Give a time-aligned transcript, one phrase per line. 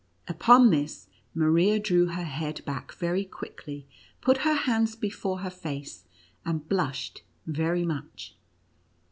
[0.27, 3.85] Upon this, Maria drew her head back very quickly,
[4.19, 6.05] put her hands before her face,
[6.43, 8.35] and blushed very much.